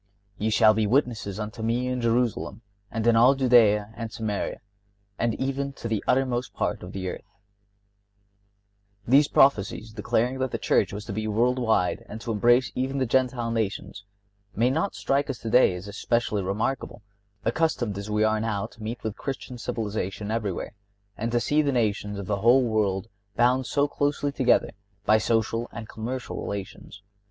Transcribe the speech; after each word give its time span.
(59) 0.37 0.45
"Ye 0.45 0.49
shall 0.49 0.73
be 0.73 0.87
witnesses 0.87 1.39
unto 1.39 1.61
Me 1.61 1.85
in 1.87 2.01
Jerusalem, 2.01 2.63
and 2.89 3.05
in 3.05 3.15
all 3.15 3.35
Judea, 3.35 3.93
and 3.95 4.11
Samaria, 4.11 4.59
and 5.19 5.35
even 5.35 5.73
to 5.73 5.87
the 5.87 6.03
uttermost 6.07 6.55
part 6.55 6.81
of 6.81 6.91
the 6.91 7.07
earth."(60) 7.07 7.23
These 9.07 9.27
prophecies 9.27 9.91
declaring 9.93 10.39
that 10.39 10.49
the 10.49 10.57
Church 10.57 10.91
was 10.91 11.05
to 11.05 11.13
be 11.13 11.27
world 11.27 11.59
wide 11.59 12.03
and 12.09 12.19
to 12.21 12.31
embrace 12.31 12.71
even 12.73 12.97
the 12.97 13.05
Gentile 13.05 13.51
nations 13.51 14.03
may 14.55 14.71
not 14.71 14.95
strike 14.95 15.29
us 15.29 15.37
today 15.37 15.75
as 15.75 15.87
especially 15.87 16.41
remarkable, 16.41 17.03
accustomed 17.45 17.95
as 17.99 18.09
we 18.09 18.23
are 18.23 18.39
now 18.39 18.65
to 18.65 18.81
meet 18.81 19.03
with 19.03 19.15
Christian 19.15 19.59
civilization 19.59 20.31
everywhere, 20.31 20.73
and 21.15 21.31
to 21.31 21.39
see 21.39 21.61
the 21.61 21.71
nations 21.71 22.17
of 22.17 22.25
the 22.25 22.37
world 22.41 23.05
bound 23.35 23.67
so 23.67 23.87
closely 23.87 24.31
together 24.31 24.71
by 25.05 25.19
social 25.19 25.69
and 25.71 25.87
commercial 25.87 26.41
relations. 26.41 27.03